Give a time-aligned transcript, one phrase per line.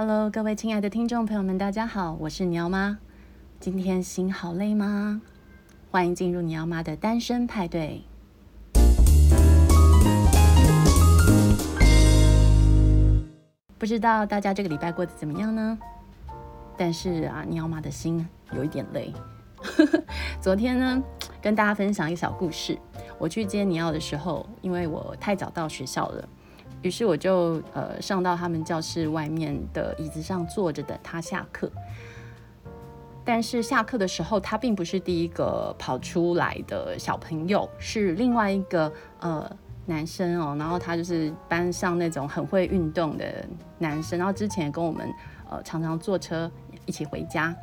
[0.00, 2.96] Hello，各位亲爱的听众朋友们，大家好，我是尼奥妈。
[3.58, 5.20] 今天心好累吗？
[5.90, 8.04] 欢迎进入尼奥妈的单身派对。
[13.76, 15.76] 不知道大家这个礼拜过得怎么样呢？
[16.76, 19.12] 但是啊，尼奥妈的心有一点累。
[20.40, 21.02] 昨天呢，
[21.42, 22.78] 跟大家分享一个小故事。
[23.18, 26.28] 我去接尼奥的时候，因为我太早到学校了。
[26.82, 31.70] 于是我就呃上到他们教室外面的椅子上坐着等他下课，
[33.24, 39.50] 但是下课的时候他并不是第一个跑出来的小朋友，是另外一个呃
[39.86, 43.44] 男生哦，然后他就是班上那种很会运动的
[43.78, 45.10] 男生，然后之前跟我们
[45.50, 46.50] 呃常常坐车
[46.86, 47.54] 一起回家，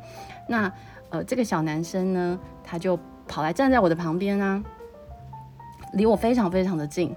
[0.46, 0.70] 那
[1.08, 4.62] 呃这个小男生呢，他就跑来站在我的旁边啊，
[5.94, 7.14] 离我非常非常的近。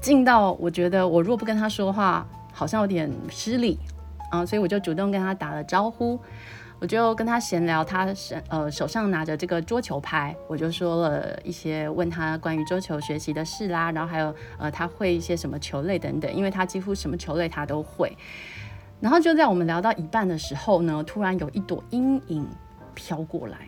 [0.00, 3.78] 近到我觉得我若不跟他说话，好像有点失礼
[4.30, 6.18] 啊，所以我就主动跟他打了招呼，
[6.78, 8.06] 我就跟他闲聊，他
[8.48, 18.16] 呃手上拿着这个桌球拍，我就说了一些问他关于桌球学习的事啦，然后还有呃他会一些什么球类等等，因为他几乎什么球类他都会。
[19.00, 22.46] 然后就在我们聊到一半的时候呢，突然有一朵阴影
[22.94, 23.58] 飘过来，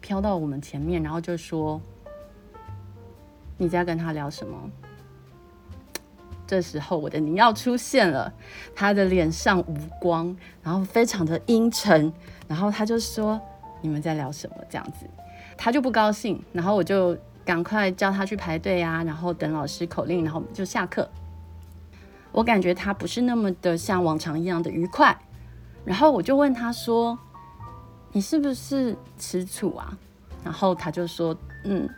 [0.00, 1.80] 飘到我们前面，然后就说
[3.56, 4.58] ：“你在跟他聊什么？”
[6.46, 8.32] 这时候，我的尼奥出现了，
[8.74, 12.12] 他的脸上无光，然后非常的阴沉，
[12.46, 13.40] 然后他就说
[13.80, 15.06] ：“你们在聊什么？”这样子，
[15.56, 21.08] 他就不高兴，然后我就赶快叫他去排队啊，然后等老师口令，然后就下课。
[22.32, 25.16] 我感觉他不是那么的像往常一样的愉快，
[25.84, 27.18] 然后我就问他说
[28.12, 29.96] ：“你是不是吃醋啊？”
[30.44, 31.88] 然后他就说：“嗯。”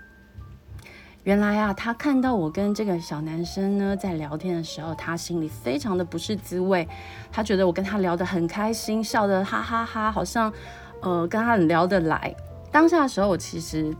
[1.24, 6.86] 原来啊，他看到我跟这个小男生呢在聊天的时候，他心里非常的不是滋味。
[7.32, 10.52] 他觉得我跟他聊得很开心，笑得哈哈哈，好像
[11.00, 12.34] 呃跟他很聊得来。
[12.70, 13.96] 当下的时候，我其实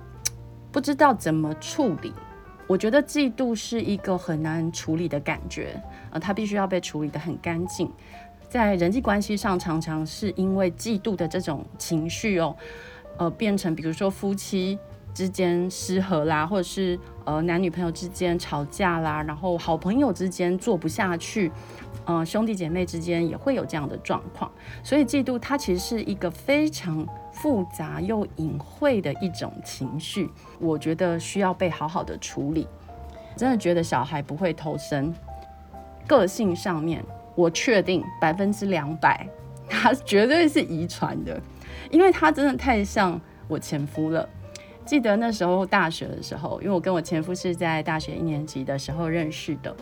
[0.71, 2.13] 不知道怎么处理。
[2.67, 7.91] 我觉得嫉妒是一个很难处理的感觉，呃，他必须要被处理得很干净。
[8.51, 12.55] 在人际关系上，常常是因为嫉妒的这种情绪哦，
[13.17, 14.79] 呃，变成比如说夫妻
[15.15, 21.51] 之间失和啦，或者是呃男女朋友之间吵架啦，然后好朋友之间做不下去，
[22.05, 24.51] 呃兄弟姐妹之间也会有这样的状况。
[24.83, 32.67] 所以嫉妒它其实是一个非常复杂又隐晦的一种情绪，我觉得需要被好好的处理。
[33.37, 35.15] 真的觉得小孩不会偷生，
[36.09, 37.05] 个性上面
[37.37, 39.27] 我确定百分之两百，
[39.69, 41.41] 他绝对是遗传的，
[41.91, 44.29] 因为他真的太像我前夫了。
[44.85, 49.75] 记得那时候大学的时候，因为我跟我前夫是在大学一年级的时候认识的。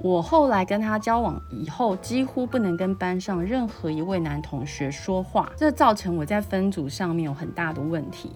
[0.00, 8.32] 我后来跟他交往以后，几乎不能跟班上任何一位男同学说话，这造成我在分组上面有很大的问题，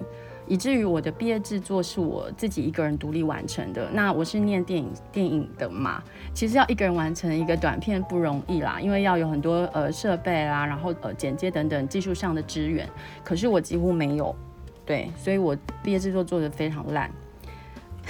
[0.47, 3.89] 以至于我的毕业制作是我自己一个人独立完成的。
[3.93, 6.01] 那我是念电影电影的嘛，
[6.33, 12.89] 其实要一个人完成一个短片不容易啦，因为要有很多呃设备啦，然后呃剪接等等技术上的支援，
[13.25, 14.35] 可是我几乎没有。
[14.89, 17.11] 对，所以我毕业制作做得非常烂，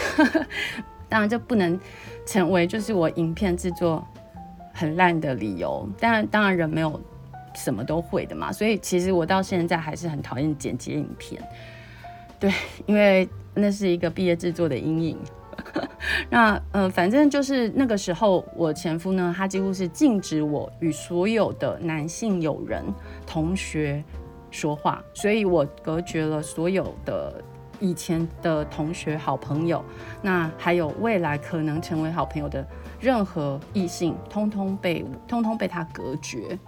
[1.11, 1.77] 当然这不能
[2.25, 4.06] 成为就是我影片制作
[4.72, 5.88] 很烂的理由。
[5.99, 7.00] 当然，当然人没有
[7.56, 11.43] 什么都会的嘛，所以其实我到现在还是很讨厌剪辑影片。
[12.38, 12.55] 对，
[12.87, 15.19] 因为那是一个毕业制作的阴影。
[16.31, 22.84] 那嗯、反正就是那个时候，我前夫呢，他几乎是禁止我与所有的男性友人、
[23.27, 24.05] 同学。
[24.51, 27.43] 说话，所以我隔绝了所有的
[27.81, 29.85] 以前的同学、好朋友，
[30.23, 32.67] 那还有未来可能成为好朋友的
[32.99, 36.59] 任何异性，通通被通通被他隔绝。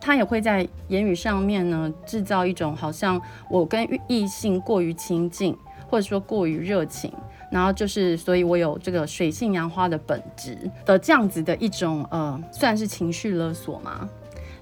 [0.00, 5.56] 他也会在言语上面呢，制造一种好像我跟异性过于亲近，
[5.88, 7.10] 或者说过于热情，
[7.50, 14.06] 然后就是，所以我有这个水性杨花的本质的这样子的一种呃，算是情绪勒索吗？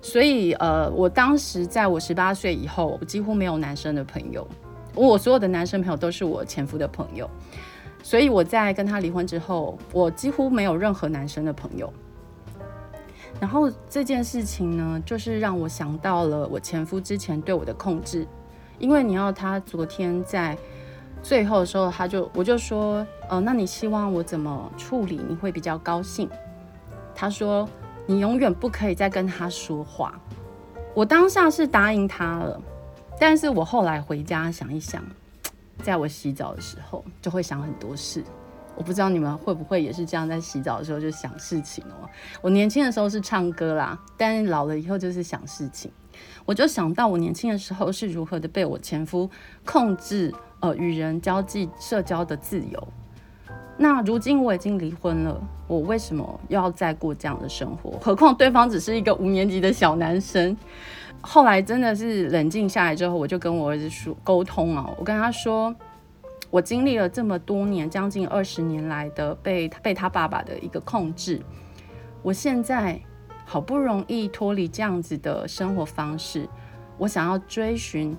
[0.04, 4.46] 所以，呃，我当时在我十八岁以后，我几乎没有男生的朋友，
[4.96, 7.30] 我所有的男生朋友都是我前夫的朋友。
[8.02, 11.90] 所以我在跟他离婚之后，我几乎没有任何男生的朋友。
[13.40, 18.26] 然后这件事情呢，就是让我想到了我前夫之前对我的控制，
[18.80, 20.58] 因为你要他昨天在
[21.22, 25.20] 最后的时候，他就我就说，呃，那你希望我怎么处理？
[25.28, 26.28] 你会比较高兴？
[27.14, 27.68] 他说。
[28.12, 30.20] 你永远不可以再跟他说话。
[30.94, 32.60] 我当下是答应他了，
[33.18, 35.02] 但是我后来回家想一想，
[35.82, 38.22] 在我洗澡的时候就会想很多事，
[38.76, 42.06] 我不知道你们会不会也是这样，在洗澡的时候就想事情哦。
[42.42, 45.90] 我年轻的时候是唱歌啦，但老了以后就是想事情。
[46.44, 49.30] 我就想到我年轻的时候是如何的被我前夫
[49.64, 50.30] 控制，
[50.60, 52.88] 呃，与人交际、社交的自由。
[53.76, 57.92] 那如今我已经离婚了，我为什么要再过这样的生活？
[58.00, 60.56] 何况对方只是一个五年级的小男生。
[61.20, 65.74] 后来真的是冷静下来之后，我就跟我儿子说沟通啊，我跟他说。
[66.50, 71.40] 我经历了这么多年，将近二十年来的被被他爸爸的一个控制，
[72.22, 73.00] 我现在
[73.46, 76.46] 好不容易脱离这样子的生活方式，
[76.98, 78.14] 我想要追寻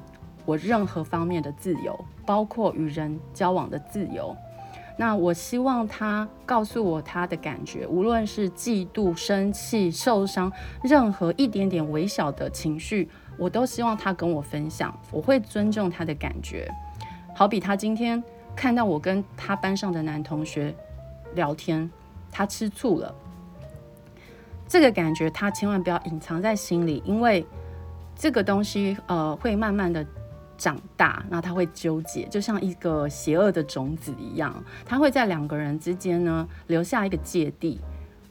[0.45, 4.35] 我任何方面的自由，包括与人交往的自由。
[4.95, 10.51] 那我希望他告诉我他的感觉，无论是嫉妒、生气、受伤，
[10.83, 16.69] 任何一点点微小的情绪，我都希望他跟我分享，我会尊重他的感觉。
[17.35, 18.23] 好比他今天
[18.55, 20.73] 看到我跟他班上的男同学
[21.33, 21.89] 聊天，
[22.31, 23.13] 他吃醋了。
[24.67, 27.43] 这个感觉他千万不要隐藏在心里，因为
[28.15, 30.05] 这个东西呃会慢慢的
[30.63, 37.81] 长大，那他会纠结，就像一个邪恶的种子一样，他会在两个人之间呢留下一个芥蒂。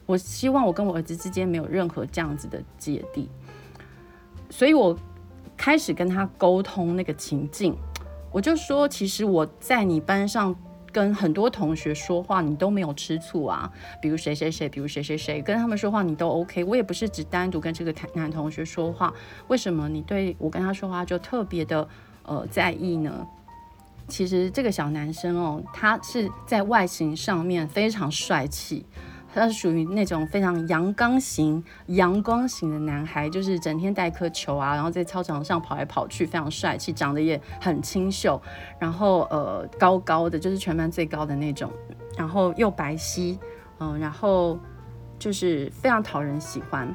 [0.07, 3.29] 我希望我跟我儿子之间没有任何这样子的芥蒂，
[4.49, 4.97] 所以我
[5.55, 7.77] 开始跟他沟通那个情境。
[8.31, 10.55] 我就说，其实我在你班上
[10.91, 13.71] 跟很多同学说话，你都没有吃醋啊。
[14.01, 16.63] 比如谁谁谁，比如谁谁谁，跟他们说话你都 OK。
[16.63, 19.13] 我也不是只单独跟这个男同学说话，
[19.49, 21.87] 为什么你对我跟他说话就特别的
[22.23, 23.27] 呃在意呢？
[24.07, 28.85] 其实这个小男生哦，他是在外形上面非常帅气。
[29.35, 38.39] 他是属于那种非常阳刚型、阳光型的男孩，就是整天带颗球啊，然后在操场上跑来跑去，非常帅气，长得也很清秀，
[38.77, 41.71] 然后呃高高的，就是全班最高的那种，
[42.15, 43.35] 然后又白皙，
[43.79, 44.59] 嗯、然后
[45.17, 46.93] 就是非常讨人喜欢。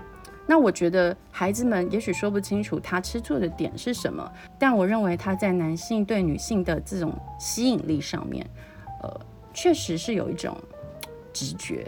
[0.50, 8.48] 那我觉得孩子们也许说不清楚他吃醋的点是什么，但我认为他在男性对女性的这种吸引力上面，
[9.02, 9.20] 呃，
[9.52, 10.56] 确实是有一种
[11.34, 11.86] 直觉。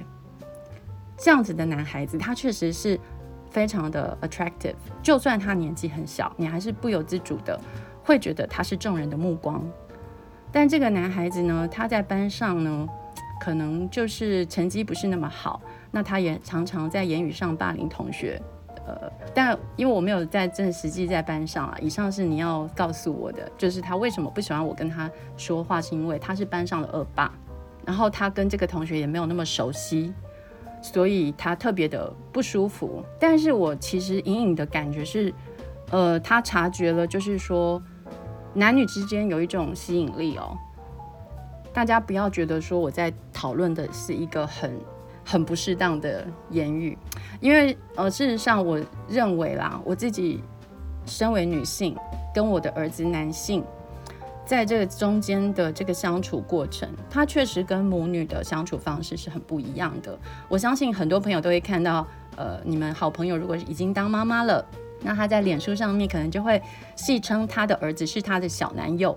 [1.17, 3.01] 这样子的男孩子，他确实是
[3.49, 4.75] 非常的 attractive。
[5.03, 7.59] 就算他年纪很小，你还是不由自主的
[8.05, 9.67] 会觉得他是众人的目光。
[10.53, 12.87] 但这个男孩子呢，他在班上呢，
[13.41, 15.63] 可能就是成绩不是那么好。
[15.91, 18.41] 那他也常常在言语上霸凌同学。
[18.87, 27.33] 呃，但因为我没有在真实际在班上啊，以上是你要告诉我的，就是他为什么不喜欢我跟他说话，是因为他是班上的恶霸，
[27.85, 30.13] 然后他跟这个同学也没有那么熟悉。
[30.83, 35.31] 所以他特别的不舒服，但是我其实隐隐的感觉是，
[35.91, 37.83] 呃，他察觉了，就是说
[38.55, 40.57] 男女之间有一种吸引力哦。
[41.71, 44.73] 大家不要觉得说我在讨论的是一个很
[45.31, 46.99] 很不适当的言语，
[47.41, 50.43] 因为呃，事实上我认为啦，我自己
[51.07, 51.97] 身为女性，
[52.35, 53.63] 跟我的儿子男性。
[54.45, 60.19] 在这个中间的这个相处过程，他确实跟母女的相处方式是很不一样的。
[60.49, 62.05] 我相信很多朋友都会看到，
[62.35, 64.67] 呃，你们好朋友如果已经当妈妈了，
[65.01, 66.61] 那他在脸书上面可能就会
[66.97, 69.17] 戏称他的儿子是他的小男友。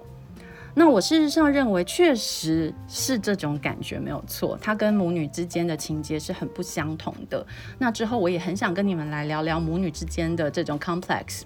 [0.76, 7.46] 那我事实上认为，确实是这种感觉没有错，他跟母女之间的情节是很不相同的。
[7.78, 11.44] 那之后我也很想跟你们来聊聊母女之间的这种 complex。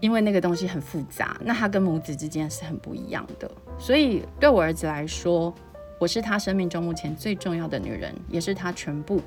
[0.00, 5.54] 因为那个东西很复杂，那他跟母子之间是很不一样的，所以对我儿子来说，
[6.00, 9.20] 我是他生命中目前最重要的女人，也是他全部，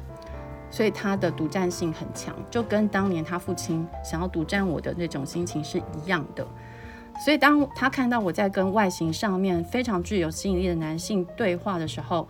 [0.70, 6.46] 所以他的独占性很强，就跟当年他父亲想要独占我的那种心情是一样的。
[7.24, 12.28] 所以当他看到我在跟外形上面非常具有吸引力的男性对话的时候，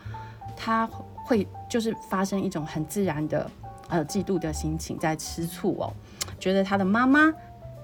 [0.56, 0.88] 他
[1.26, 3.50] 会就是发生一种很自然的
[3.90, 5.94] 呃嫉妒的心情，在吃醋哦，
[6.40, 7.34] 觉得他的妈妈。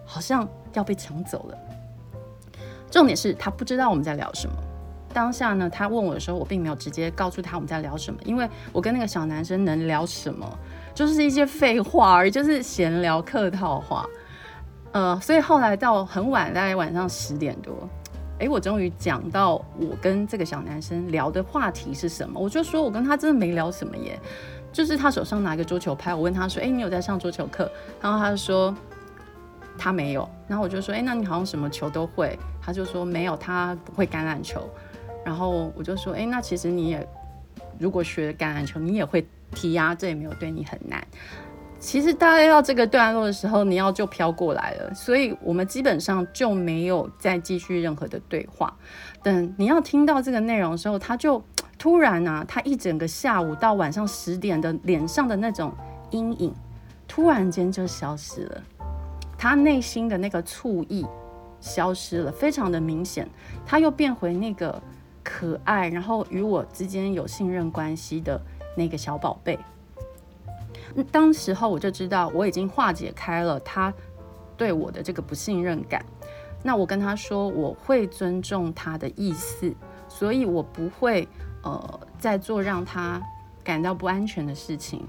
[0.04, 1.58] 好像要被抢走了。
[2.90, 4.54] 重点是他不知道我们在聊什么。
[5.14, 10.60] 当下呢，他问我的时候，我并没有直接告诉他我们在聊什么，因为我跟那个小男生能聊什么，
[10.94, 14.06] 就是一些废话而已，就是闲聊客套话。
[14.92, 17.90] 呃，所以后来到很晚，大概晚上十点多，
[18.40, 22.40] 哎，我终于讲到我跟这个小男生聊的话题是什么。
[22.40, 24.20] 我就说我跟他真的没聊什么耶，
[24.72, 27.72] 就是他手上拿一个桌球拍，我问他说，哎，你有在上桌球课？
[28.02, 28.76] 然后他就说。
[29.78, 32.38] 他没有，然后我就说，哎，那你好像什么球都会。
[32.62, 34.62] 他就说没有，他不会橄榄球。
[35.26, 37.08] 然后我就说，哎，那其实你也
[37.80, 41.04] 如果学橄榄球，你也会踢啊，这也没有对你很难。
[41.82, 48.72] 其实大概到这个段落的时候，你要就飘过来了，所以我们基本上就没有再继续任何的对话。
[49.24, 51.44] 等你要听到这个内容的时候，他就
[51.80, 55.74] 突然啊，他一整个下午到晚上十点的脸上的那种
[56.12, 56.54] 阴影，
[57.08, 58.64] 突然间就消失了。
[59.36, 61.04] 他内心的那个醋意
[61.60, 63.28] 消失了，非常的明显。
[63.66, 64.80] 他又变回那个
[65.24, 68.40] 可爱，然后与我之间有信任关系的
[68.78, 69.58] 那个小宝贝。
[71.12, 73.94] 当时候我就知道我已经化解开了他
[74.58, 76.06] 对我的这个不信任感。
[76.64, 79.74] 那我跟他说，我会尊重他的意思，
[80.08, 81.28] 所以我不会
[81.64, 83.22] 呃再做让他
[83.64, 85.04] 感到不安全的事情。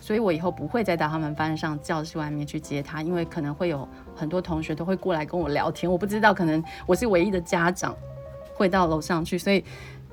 [0.00, 5.90] 所以我以后不会再到他们班上教室外面去接他，因为可能会有很多同学都会过来跟我聊天。
[5.90, 7.96] 我不知道，可能我是唯一的家长
[8.54, 9.64] 会到楼上去，所以。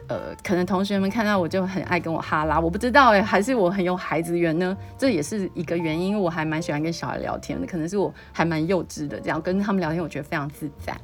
[0.08, 4.78] 呃，可能同学们看到我就很爱跟我哈拉，我不知道哎，还是我很有孩子缘呢？
[4.98, 10.96] 这也是一个原因，我还蛮喜欢跟小孩聊天的，可能是我还蛮幼稚的，这样跟他们聊天，我觉得非常自在。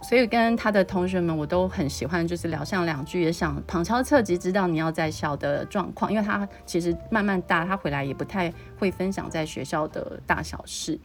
[0.00, 10.98] 所以跟他的同学们，我都很喜欢，就是聊上两句，也想旁敲侧击知道你要在校的状况，因为他其实慢慢大，他回来也不太会分享在学校的大小事。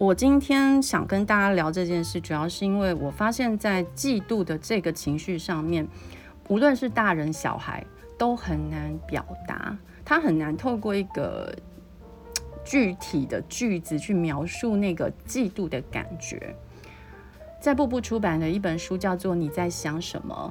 [0.00, 5.86] 我今天想跟大家聊这件事，主要是因为我发现，在嫉妒的这个情绪上面，
[6.48, 7.84] 无论是大人小孩，
[8.16, 11.54] 都很难表达，他很难透过一个
[12.64, 16.56] 具体的句子去描述那个嫉妒的感觉。
[17.60, 20.50] 在步步出版的一本书叫做《你在想什么》，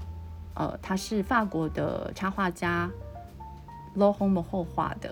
[0.61, 2.87] 呃，他是法国的插画家
[3.97, 5.11] LOHOMA 后画的，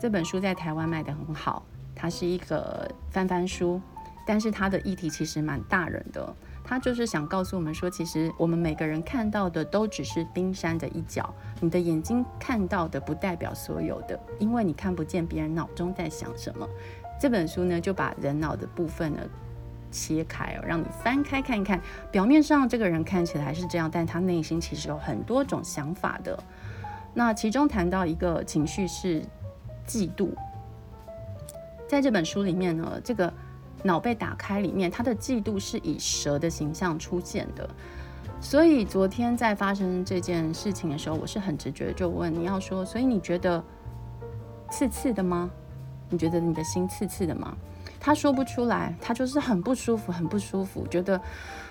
[0.00, 1.62] 这本书在台湾卖得很好。
[2.04, 3.80] 它是一个翻翻书，
[4.26, 6.36] 但是它的议题其实蛮大人的。
[6.62, 16.68] 它就是想告诉我们说，其实我们每个人看到的都只是冰山的一角，你的眼睛看到的不代表所有的，因为你看不见别人脑中在想什么。
[17.18, 19.22] 这本书呢，就把人脑的部分呢
[19.90, 21.80] 切开，让你翻开看一看。
[22.12, 26.38] 表面上这个人看起来是这样，但他内心其实有很多种想法的。
[27.14, 29.22] 那其中谈到一个情绪是
[29.86, 30.28] 嫉妒。
[31.94, 33.32] 在这本书里面呢，这个
[33.84, 37.70] 脑被打开里面，他的嫉妒是以蛇的形象出现的。
[38.40, 43.62] 所以昨天在发生这件事情的时候，我是很直觉就问你要说，所以你觉得
[44.70, 45.48] 刺刺的吗？
[46.10, 47.56] 你觉得你的心刺刺的吗？
[48.00, 51.20] 他说不出来，他就是很不舒服，很不舒服，觉得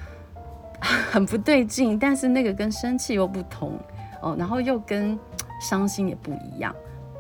[1.12, 2.00] 很不对劲。
[2.00, 3.78] 但是那个跟生气又不同
[4.22, 5.20] 哦，然后又跟
[5.60, 6.74] 伤心也不一样。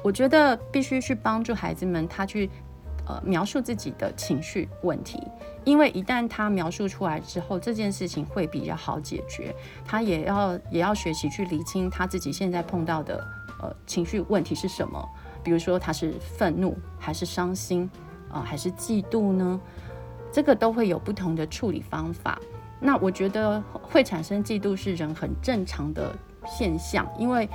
[0.03, 2.49] 我觉得必须去帮助孩子们，他去。
[3.05, 5.21] 呃，描述自己的情绪问题，
[5.65, 9.53] 因为一旦他描述出来之后，这件事情会比较好解决。
[9.83, 13.21] 他也要也要学习去厘清他自己现在碰到的
[13.61, 15.05] 呃情绪问题是什么。
[15.43, 17.89] 比如说他是愤怒，还是伤心，
[18.31, 19.59] 啊、还是嫉妒呢？
[20.31, 22.39] 这个都会有不同的处理方法。
[22.79, 26.15] 那我觉得会产生嫉妒是人很正常的
[26.47, 27.49] 现象，因为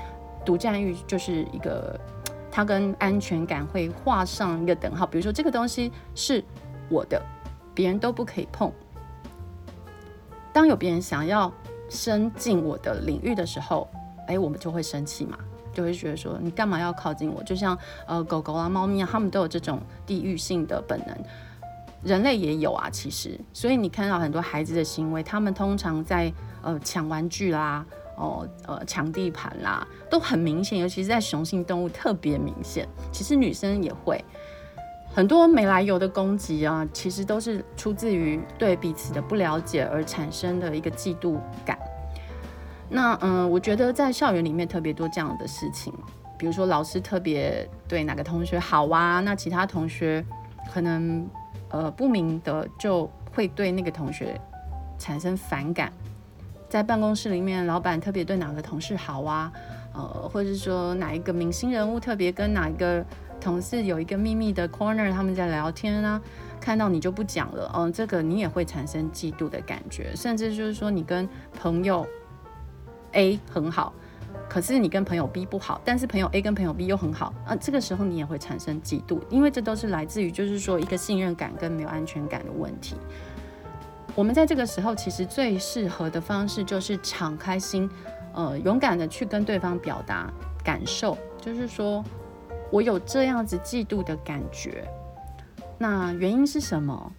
[0.45, 1.99] 独占欲就是一个。
[2.51, 6.43] 它跟安全感会画上一个等号，比如说这个东西是
[6.89, 7.23] 我的，
[7.75, 8.73] 别人都不可以碰。
[10.53, 11.53] 当有别人想要
[11.89, 13.89] 伸进我的领域的时候，
[14.27, 15.39] 哎，我们就会生气嘛，
[15.73, 17.43] 就会觉得说你干嘛要靠近我？
[17.45, 21.17] 就像呃狗狗啊、猫咪啊，它们都有这种地域性的本能，
[22.03, 23.39] 人类也有啊，其实。
[23.53, 27.87] 所以你看到很多孩子的行为，他们通常在呃抢玩具啦。
[28.19, 32.87] 哦，呃，抢地盘啦，都很明显，尤其是在雄性动物特别明显。
[33.13, 34.23] 其实女生也会
[35.15, 41.79] 很多没来由的攻击啊，其实都是出自于对彼此的不了解而产生的一个嫉妒感。
[42.91, 45.93] 那嗯、我觉得在校园里面特别多这样的事情，
[46.37, 50.25] 比如说老师特别对哪个同学好啊，那其他同学
[50.73, 51.29] 可能
[51.71, 54.41] 呃不明的就会对那个同学
[54.99, 55.93] 产生反感。
[56.69, 59.53] 在办公室里面，老板特别对哪个同事好啊？
[59.95, 63.05] 呃，或者是说哪一个明星人物特别跟哪一个
[63.41, 66.21] 同事有一个秘密的 corner，他们在聊天啊，
[66.61, 72.07] 看到你就不讲了，嗯、这个你也会产生嫉妒的感觉，甚至就是说你跟朋友
[73.13, 73.93] A 很好，
[74.49, 82.95] 可是你跟朋友 B 不好，但是朋友 A 跟朋友 B 又很好，啊、这个时候你也会产生嫉妒，因为这都是来自于就是说一个信任感跟没有安全感的问题。
[84.19, 87.89] 我们在这个时候，其实最适合的方式就是敞开心，
[88.35, 90.29] 呃，勇敢的去跟对方表达
[90.65, 92.05] 感受，就是说
[92.73, 94.85] 我有这样子嫉妒的感觉，
[95.79, 97.13] 那原因是什么？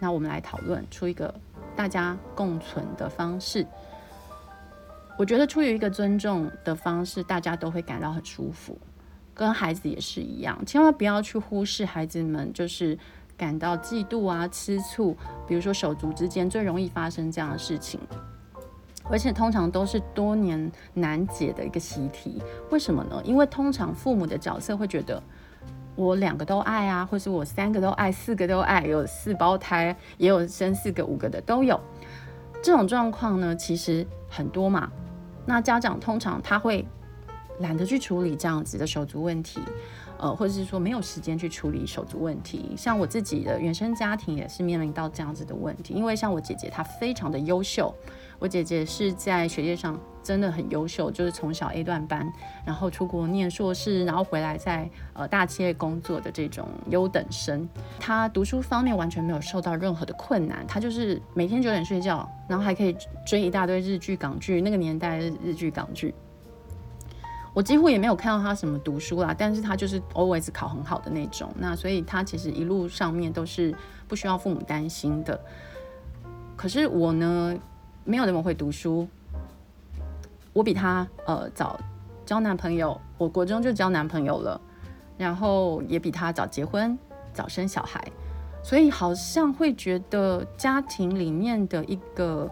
[0.00, 1.32] 那我们来讨论出一个
[1.76, 3.64] 大家共存的方式。
[5.16, 8.76] 我觉得出于一个尊重的方式，大家都会感到很舒服，
[9.32, 12.98] 跟孩子也是一样，千万不要去忽视孩子们，就是。
[13.42, 15.16] 感到嫉妒啊、吃醋，
[15.48, 17.98] 比如说手足之间最容易发生这样的事情。
[19.10, 22.40] 而且通常都是多年难解的一个习题。
[22.70, 23.20] 为什么呢？
[23.24, 25.20] 因为通常父母的角色会觉得
[25.96, 31.80] 我两个都爱啊，或是我三个都爱，四个都爱，有四胞胎，也有生四个、五个的都有。
[32.62, 34.88] 这种状况呢，其实很多嘛。
[35.44, 36.86] 那家长通常他会
[37.58, 39.58] 懒得去处理这样子的手足问题。
[40.22, 45.94] 呃，或者是说没有时间去处理手足问题，像我自己的原生家庭也是面临到这样子的问题。
[45.94, 47.92] 因为像我姐姐，她非常的优秀，
[48.38, 52.32] 我姐姐是在学业上真的很优秀，就是从小 A 段班，
[52.64, 57.68] 然后出国念硕士，然后回来在呃大企业工作的这种优等生。
[57.98, 66.14] 她读书方面完全没有受到任何的困难，她就是每天九点睡觉，然后还可以追一大堆日剧、港剧，那个年代日剧、港剧。
[67.54, 73.74] 我几乎也没有看到他什么读书啦，但是他就是 always 考很好的那种，那所以他其实一路上面都是
[74.08, 75.38] 不需要父母担心的。
[76.56, 77.54] 可是我呢，
[78.04, 79.06] 没有那么会读书，
[80.54, 81.78] 我比他呃早
[82.24, 84.58] 交男朋友，我国中就交男朋友了，
[85.18, 86.98] 然后也比他早结婚、
[87.34, 88.02] 早生小孩，
[88.62, 92.50] 所以好像会觉得家庭里面的一个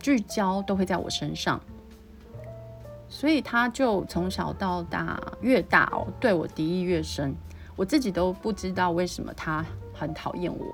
[0.00, 1.60] 聚焦都会在我身上。
[3.08, 7.34] 所以他就从小到大越大哦，对我敌意越深，
[7.74, 10.66] 我自己都不知道为什么他很讨厌我。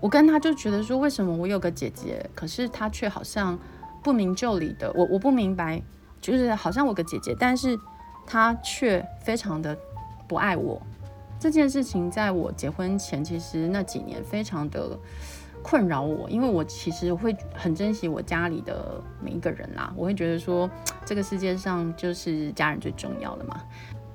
[0.00, 3.58] 我跟他就觉得说，为什么我有个姐姐，可是他却好像
[4.02, 5.82] 不明就里的，我我不明白，
[6.20, 7.78] 就是好像我个姐姐，但是
[8.26, 9.76] 他却非常的
[10.28, 10.80] 不爱我。
[11.40, 14.98] 这件事情在我结婚前，其实那几年非常的。
[15.68, 19.92] 困扰我，因为我其实会很珍惜我家里的每一个人啦。
[19.96, 20.70] 我会觉得说，
[21.04, 23.60] 这个世界上就是家人最重要的嘛。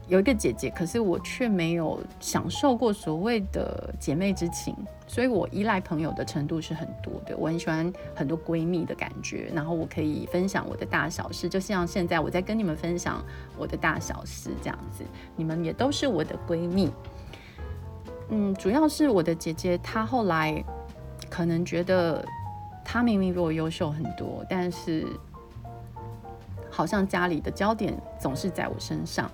[0.07, 4.73] 有一个姐姐，可是我却没有享受过所谓的姐妹之情，
[5.07, 7.35] 所以我依赖朋友的程度是很多的。
[7.35, 13.21] 我很喜欢很多闺蜜的感觉，然后我可以分享我的大小事，就像现在我在跟你们分享
[13.57, 15.03] 我的大小事这样子，
[15.35, 16.89] 你们也都是我的闺蜜。
[18.29, 20.63] 嗯，主要是我的姐姐，她后来。
[21.31, 22.23] 可能觉得
[22.83, 25.07] 他明明比我优秀很多，但是
[26.69, 29.31] 好像家里的焦点总是在我身上，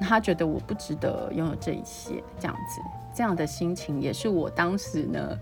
[0.00, 2.80] 他觉得我不值得拥有这一切，这样子，
[3.12, 5.36] 这样的心情也是我当时呢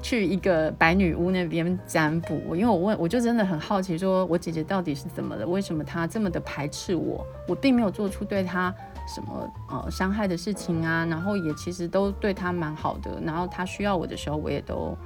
[0.00, 5.44] 去一个白女巫那边占卜，因为我问， 我就真的很好奇，说我姐姐到底是怎么了？
[5.44, 7.26] 为什么她这么的排斥我？
[7.48, 8.72] 我并没有做出对她。
[9.12, 14.96] 什么呃伤害的事情啊，然后也其实都对他蛮好的，然后他需要我的时候，我也都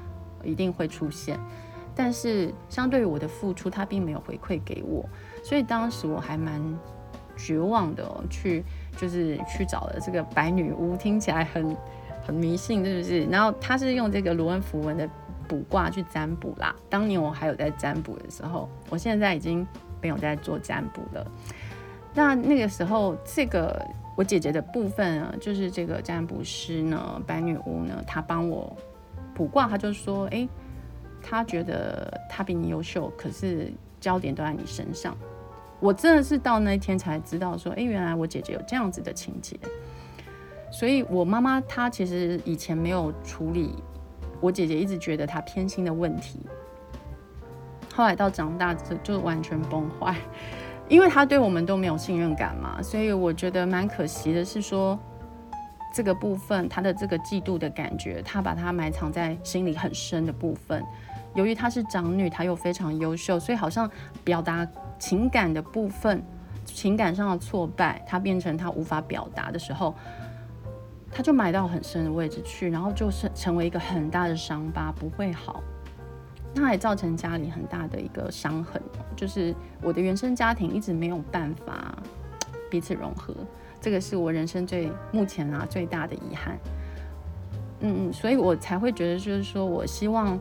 [0.45, 1.41] 一定会出现。
[1.97, 5.09] 但是相对于我的付出，他并没有回馈给我，
[5.43, 6.61] 所以当时我还蛮
[7.37, 8.65] 绝望的，去
[8.97, 11.77] 就是去找了这个白女巫，听起来很
[12.27, 13.25] 很迷信，是不是？
[13.27, 15.09] 然后他是用这个罗恩符文的
[15.49, 16.75] 卜卦去占卜啦。
[16.91, 19.65] 当年我还有在占卜的时候，我现在已经
[20.03, 21.27] 没有在做占卜了。
[22.15, 23.85] 那那个时候，这个
[24.17, 28.75] 我姐姐的部分啊，就是这个占卜师呢，白女巫呢，她帮我
[29.35, 30.49] 卜卦，她就说，哎，
[31.21, 35.17] 她觉得她比你优秀，可是焦点都在你身上。
[35.81, 39.59] 我真的是到那一天才知道，说，哎，原来我姐姐有这样子的情节。
[40.71, 43.75] 所以我妈妈她其实以前没有处理
[44.41, 46.39] 我姐姐一直觉得她偏心的问题，
[47.93, 50.17] 后来到长大就就完全崩坏。
[50.89, 54.99] 因为他对我们都没有信任感嘛，所以我觉得蛮可惜的是说，
[55.95, 60.85] 这个部分他的这个嫉妒的感觉，他把它埋藏在心里很深的部分。
[61.35, 63.91] 由于她是长女，她又非常优秀，所以好像
[64.23, 64.65] 表达
[65.01, 66.23] 情感的部分，
[66.65, 69.93] 情感上的挫败，她变成她无法表达的时候，
[71.11, 75.61] 她就埋到很深的位置去，然后就是成为一个很大的伤疤，不会好。
[76.57, 78.81] 那也造成家里很大的一个伤痕，
[79.17, 81.99] 就是我的原生家庭一直没有办法
[82.71, 83.35] 彼此融合，
[83.81, 86.57] 这个是我人生最目前啊最大的遗憾。
[87.81, 90.39] 嗯嗯，所以我才会觉得，就是说我希望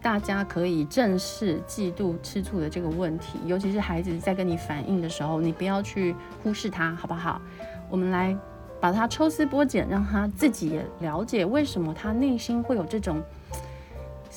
[0.00, 7.42] 大家可以正视嫉妒、吃醋的这个问题，尤其是孩子在跟你反应的时候，你不要去忽视他，好不好？
[7.90, 8.34] 我们来
[8.80, 13.20] 把它抽丝剥茧，让他自己也了解为什么他内心会有这种。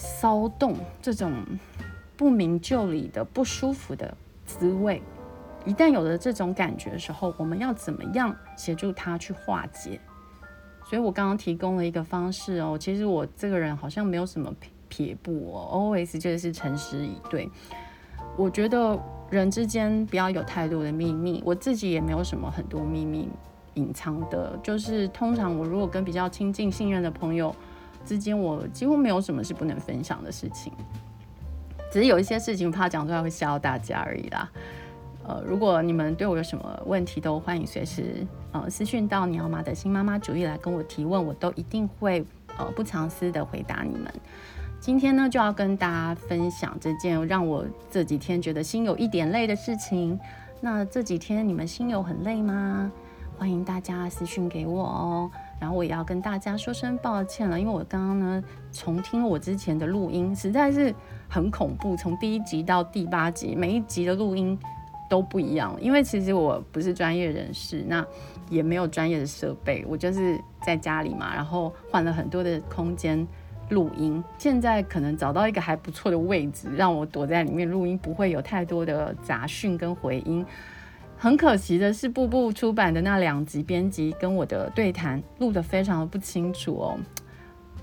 [0.03, 1.31] 骚动这种
[2.17, 4.99] 不明就里的不舒服的滋味，
[5.63, 9.99] 一旦有了这种感觉的时候，我们要怎么样协助他去化解？
[10.83, 12.75] 所以我刚刚提供了一个方式哦。
[12.75, 14.51] 其实我这个人好像没有什么
[14.89, 17.47] 撇步哦，always 就是诚实以对。
[18.35, 23.29] 我觉得人之间不要有太多的秘密，我自己也没有什么很多秘密
[23.75, 24.59] 隐藏的。
[24.63, 27.55] 就是通常我如果跟比较亲近、信任的朋友。
[28.05, 30.71] 之间我几乎没有什么是不能分享的事情，
[31.91, 34.49] 只是有一些事情怕讲出来会吓到大家而已啦。
[35.23, 42.25] 呃，如果你们对我有什么问题，都欢迎随时呃私讯到你要妈的新妈妈主义来跟我提问，我都一定会
[42.57, 44.11] 呃不藏私的回答你们。
[44.79, 50.19] 今天呢，就要跟大家分享这件让我这几天觉得心有一点累的事情。
[50.59, 52.91] 那这几天你们心有很累吗？
[53.41, 55.31] 欢迎大家私讯给我哦。
[55.59, 60.93] 然后我也要跟大家说声抱歉了，因为我刚刚呢重听我之前的录音，实在是
[61.27, 61.97] 很恐怖。
[61.97, 64.55] 从第一集到第八集，每一集的录音
[65.09, 65.75] 都不一样。
[65.81, 68.05] 因为其实我不是专业人士，那
[68.47, 73.27] 也没有专业的设备，我就是在家里嘛，然后换了很多的空间
[73.69, 74.23] 录音。
[74.37, 80.45] 现在可能找到一个还不错的位置，让我躲在里面录音，不会有太多的杂讯跟回音。
[81.23, 86.97] 很可惜的是，步步出版的那两集编辑跟我的对谈录得非常的不清楚哦，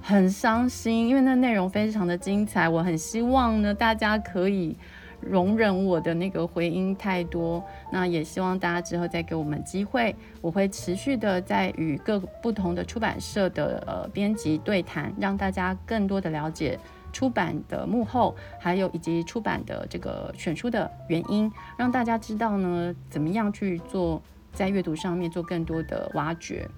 [0.03, 4.77] 很伤心，因为那内容非常的精彩，我很希望呢大家可以
[5.21, 16.77] 容忍我的那个回音太多，那也希望大家之后再给我们机会，我会持续的在与各不同的出版社的呃编辑对谈，让大家更多的了解。
[17.13, 26.69] 出版的幕后，还有以及出版的这个选书的原因，让大家知道呢，怎么样去做在阅读上面做更多的挖掘。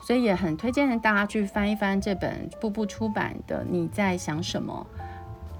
[0.00, 4.86] 所以也很推荐大家去翻一翻这本步步出版的《你在想什么》。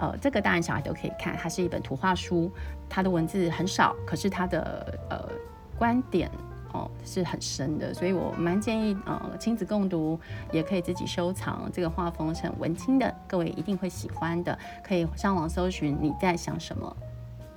[0.01, 2.51] 呃，这个大人小孩都可以看，它是一本图画书，
[2.89, 5.29] 它的文字很少，可是它的呃
[5.77, 6.31] 观点。
[6.73, 10.19] 哦，是很深的，所以我蛮建议呃亲子共读，
[10.53, 11.71] 也可以自己收藏。
[11.73, 14.59] 这个画风是很文青的，各位一定会喜欢的。
[14.83, 16.97] 可以上网搜寻你在想什么。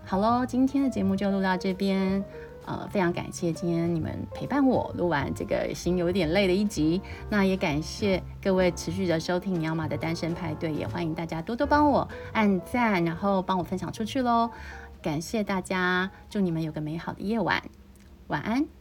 [0.06, 2.24] 好喽，今天的节目就录到这边。
[2.64, 7.02] 呃，非常感谢今天你们陪伴我录完这个心有点累的一集。
[7.28, 14.52] 那也感谢各位持续的收听尼奥马的单身派对，也欢迎大家多多帮我按赞，然后帮我分享出去喽。
[15.02, 17.64] 感谢大家，祝你们有个美好的夜晚，
[18.28, 18.81] 晚安。